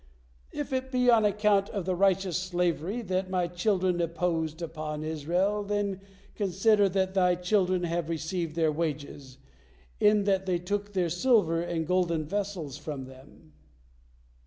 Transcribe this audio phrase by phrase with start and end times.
[0.51, 5.63] If it be on account of the rigorous slavery that my children imposed upon Israel,
[5.63, 6.01] then
[6.33, 9.37] consider that Thy children have received their wages,
[9.99, 13.53] in that they took their silver and golden vessels from them."